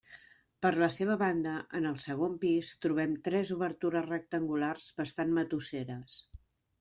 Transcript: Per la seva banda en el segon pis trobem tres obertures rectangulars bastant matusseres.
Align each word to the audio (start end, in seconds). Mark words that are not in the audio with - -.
Per 0.65 0.69
la 0.83 0.87
seva 0.93 1.17
banda 1.23 1.51
en 1.79 1.83
el 1.89 1.99
segon 2.03 2.33
pis 2.45 2.71
trobem 2.85 3.13
tres 3.27 3.51
obertures 3.57 4.07
rectangulars 4.13 4.87
bastant 5.03 5.37
matusseres. 5.41 6.17